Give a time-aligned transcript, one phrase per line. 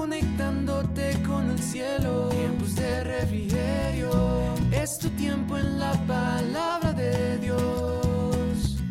[0.00, 2.30] conectándote con el cielo.
[2.30, 4.10] Tiempos de refrigerio,
[4.72, 8.82] es tu tiempo en la palabra de Dios.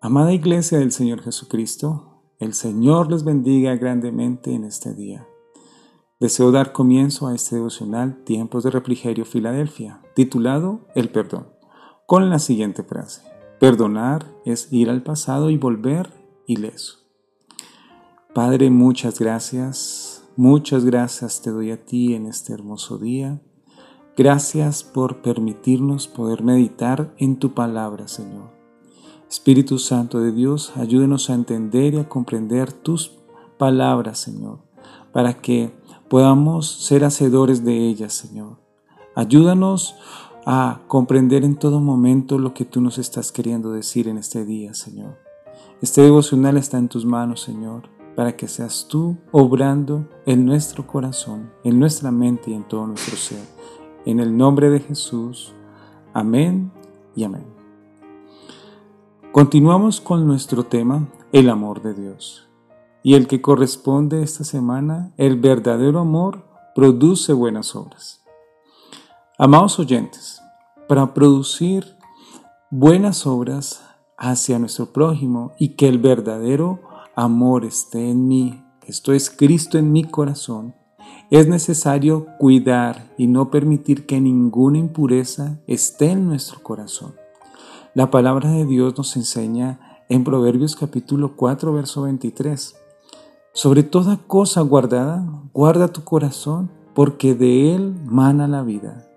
[0.00, 5.26] Amada Iglesia del Señor Jesucristo, el Señor les bendiga grandemente en este día.
[6.20, 11.48] Deseo dar comienzo a este devocional Tiempos de Refrigerio Filadelfia, titulado El perdón,
[12.06, 13.20] con la siguiente frase.
[13.60, 16.08] Perdonar es ir al pasado y volver
[16.46, 17.03] ileso.
[18.34, 23.40] Padre, muchas gracias, muchas gracias te doy a ti en este hermoso día.
[24.16, 28.50] Gracias por permitirnos poder meditar en tu palabra, Señor.
[29.30, 33.12] Espíritu Santo de Dios, ayúdenos a entender y a comprender tus
[33.56, 34.58] palabras, Señor,
[35.12, 35.72] para que
[36.08, 38.58] podamos ser hacedores de ellas, Señor.
[39.14, 39.94] Ayúdanos
[40.44, 44.74] a comprender en todo momento lo que tú nos estás queriendo decir en este día,
[44.74, 45.20] Señor.
[45.80, 51.52] Este devocional está en tus manos, Señor para que seas tú obrando en nuestro corazón,
[51.64, 53.44] en nuestra mente y en todo nuestro ser.
[54.06, 55.52] En el nombre de Jesús.
[56.12, 56.72] Amén
[57.16, 57.46] y amén.
[59.32, 62.48] Continuamos con nuestro tema, el amor de Dios.
[63.02, 66.44] Y el que corresponde esta semana, el verdadero amor
[66.74, 68.22] produce buenas obras.
[69.38, 70.40] Amados oyentes,
[70.88, 71.96] para producir
[72.70, 73.84] buenas obras
[74.16, 76.80] hacia nuestro prójimo y que el verdadero
[77.16, 80.74] amor esté en mí, esto es Cristo en mi corazón,
[81.30, 87.14] es necesario cuidar y no permitir que ninguna impureza esté en nuestro corazón.
[87.94, 92.76] La palabra de Dios nos enseña en Proverbios capítulo 4, verso 23.
[93.52, 99.08] Sobre toda cosa guardada, guarda tu corazón, porque de él mana la vida.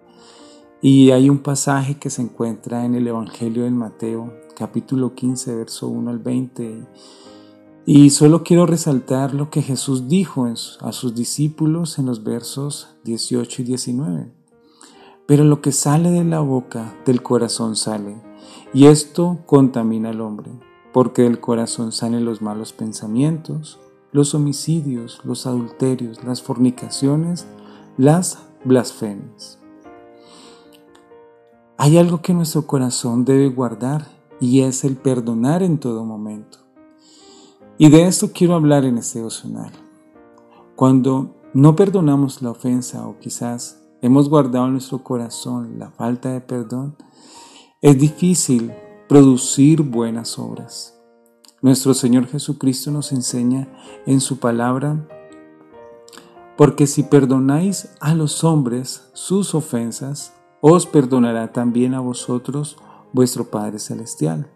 [0.81, 5.87] Y hay un pasaje que se encuentra en el Evangelio de Mateo, capítulo 15, verso
[5.87, 6.85] 1 al 20
[7.89, 10.45] y solo quiero resaltar lo que Jesús dijo
[10.81, 14.33] a sus discípulos en los versos 18 y 19.
[15.25, 18.21] Pero lo que sale de la boca, del corazón sale,
[18.73, 20.51] y esto contamina al hombre,
[20.91, 23.79] porque del corazón salen los malos pensamientos,
[24.11, 27.47] los homicidios, los adulterios, las fornicaciones,
[27.95, 29.59] las blasfemias.
[31.77, 34.09] Hay algo que nuestro corazón debe guardar
[34.41, 36.66] y es el perdonar en todo momento.
[37.79, 39.71] Y de esto quiero hablar en este devocional.
[40.75, 46.41] Cuando no perdonamos la ofensa o quizás hemos guardado en nuestro corazón la falta de
[46.41, 46.95] perdón,
[47.81, 48.73] es difícil
[49.07, 50.99] producir buenas obras.
[51.61, 53.67] Nuestro Señor Jesucristo nos enseña
[54.07, 55.07] en su palabra,
[56.57, 62.77] porque si perdonáis a los hombres sus ofensas, os perdonará también a vosotros
[63.13, 64.51] vuestro Padre Celestial.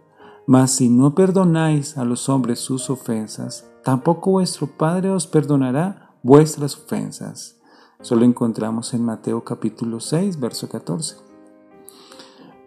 [0.52, 6.76] Mas si no perdonáis a los hombres sus ofensas, tampoco vuestro Padre os perdonará vuestras
[6.76, 7.58] ofensas.
[8.02, 11.16] Solo encontramos en Mateo capítulo 6, verso 14.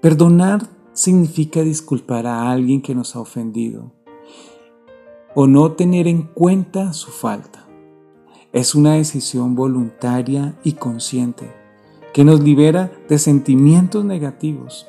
[0.00, 3.92] Perdonar significa disculpar a alguien que nos ha ofendido
[5.34, 7.66] o no tener en cuenta su falta.
[8.54, 11.52] Es una decisión voluntaria y consciente
[12.14, 14.86] que nos libera de sentimientos negativos.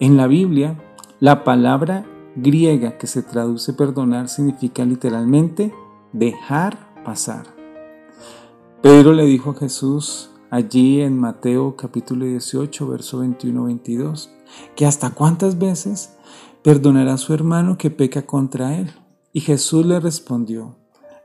[0.00, 0.76] En la Biblia,
[1.20, 2.06] la palabra
[2.36, 5.72] griega que se traduce perdonar significa literalmente
[6.12, 7.46] dejar pasar.
[8.82, 14.30] Pedro le dijo a Jesús allí en Mateo capítulo 18, verso 21-22,
[14.76, 16.16] que hasta cuántas veces
[16.62, 18.92] perdonará a su hermano que peca contra él.
[19.32, 20.76] Y Jesús le respondió,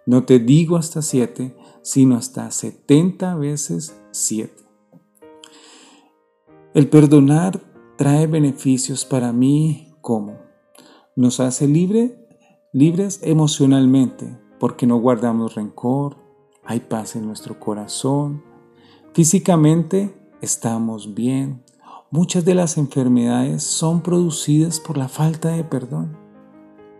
[0.05, 4.63] no te digo hasta siete, sino hasta setenta veces siete.
[6.73, 7.61] El perdonar
[7.97, 10.38] trae beneficios para mí como
[11.15, 12.27] nos hace libre,
[12.71, 16.17] libres emocionalmente porque no guardamos rencor,
[16.63, 18.43] hay paz en nuestro corazón,
[19.13, 21.63] físicamente estamos bien.
[22.11, 26.17] Muchas de las enfermedades son producidas por la falta de perdón.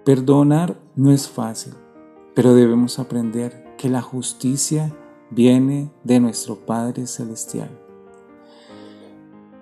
[0.06, 1.74] Perdonar no es fácil,
[2.34, 4.96] pero debemos aprender que la justicia
[5.32, 7.70] viene de nuestro Padre Celestial.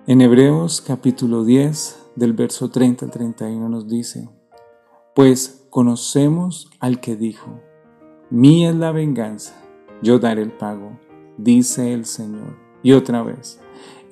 [0.06, 4.28] En Hebreos capítulo 10, del verso 30 al 31 nos dice,
[5.18, 7.60] pues conocemos al que dijo,
[8.30, 9.52] Mía es la venganza,
[10.00, 10.96] yo daré el pago,
[11.36, 12.56] dice el Señor.
[12.84, 13.58] Y otra vez,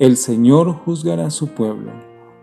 [0.01, 1.93] el Señor juzgará a su pueblo.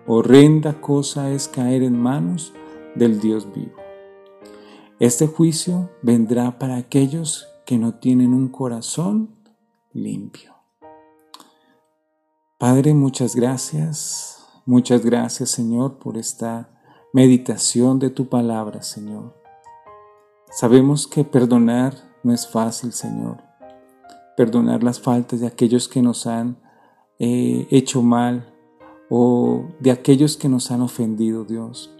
[0.07, 2.53] Horrenda cosa es caer en manos
[2.95, 3.75] del Dios vivo.
[4.97, 9.35] Este juicio vendrá para aquellos que no tienen un corazón
[9.91, 10.53] limpio.
[12.57, 14.47] Padre, muchas gracias.
[14.65, 16.72] Muchas gracias, Señor, por esta
[17.13, 19.35] meditación de tu palabra, Señor.
[20.51, 21.93] Sabemos que perdonar
[22.23, 23.37] no es fácil, Señor.
[24.35, 26.57] Perdonar las faltas de aquellos que nos han
[27.19, 28.51] eh, hecho mal
[29.09, 31.95] o de aquellos que nos han ofendido, Dios.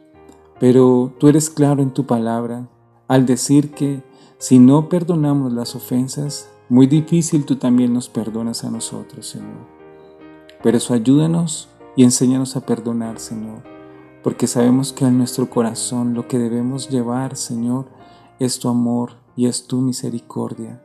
[0.59, 2.67] Pero tú eres claro en tu palabra
[3.07, 4.01] al decir que
[4.39, 9.67] si no perdonamos las ofensas, muy difícil tú también nos perdonas a nosotros, Señor.
[10.63, 13.61] Pero eso ayúdanos y enséñanos a perdonar, Señor,
[14.23, 17.89] porque sabemos que en nuestro corazón lo que debemos llevar, Señor,
[18.39, 20.81] es tu amor y es tu misericordia.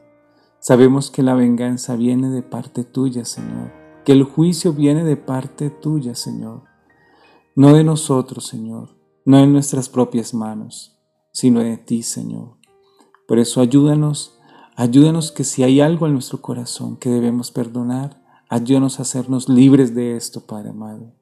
[0.58, 3.72] Sabemos que la venganza viene de parte tuya, Señor,
[4.04, 6.64] que el juicio viene de parte tuya, Señor,
[7.54, 10.98] no de nosotros, Señor, no en nuestras propias manos,
[11.30, 12.56] sino de ti, Señor.
[13.28, 14.36] Por eso ayúdanos,
[14.74, 19.94] ayúdanos que si hay algo en nuestro corazón que debemos perdonar, ayúdanos a hacernos libres
[19.94, 21.17] de esto, Padre amado.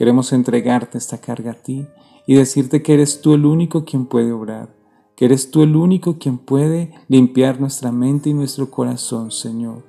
[0.00, 1.86] Queremos entregarte esta carga a ti
[2.26, 4.80] y decirte que eres tú el único quien puede obrar
[5.20, 9.84] que eres tú el único quien puede limpiar nuestra mente y nuestro corazón, Señor,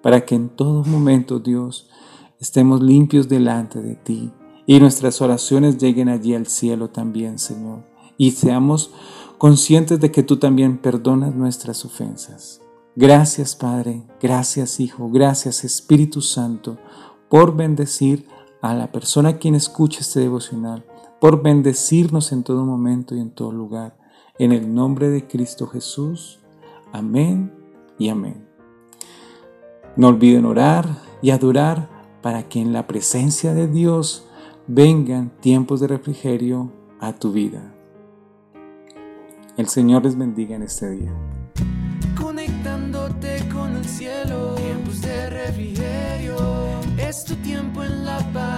[0.00, 1.90] para que en todo momento, Dios,
[2.38, 4.30] estemos limpios delante de ti
[4.64, 7.82] y nuestras oraciones lleguen allí al cielo también, Señor,
[8.16, 8.92] y seamos
[9.38, 12.60] conscientes de que tú también perdonas nuestras ofensas.
[12.94, 16.78] Gracias, Padre, gracias, Hijo, gracias, Espíritu Santo,
[17.28, 18.28] por bendecir
[18.70, 20.84] a la persona quien escucha este devocional,
[21.20, 23.96] por bendecirnos en todo momento y en todo lugar.
[24.38, 26.40] En el nombre de Cristo Jesús.
[26.92, 27.52] Amén
[27.98, 28.46] y amén.
[29.96, 30.86] No olviden orar
[31.22, 31.88] y adorar
[32.20, 34.26] para que en la presencia de Dios
[34.66, 37.72] vengan tiempos de refrigerio a tu vida.
[39.56, 41.12] El Señor les bendiga en este día.
[42.20, 46.36] Conectándote con el cielo, tiempos de refrigerio,
[46.98, 48.55] es tu tiempo en la palabra